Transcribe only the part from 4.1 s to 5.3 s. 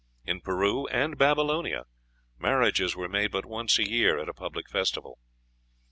at a public festival.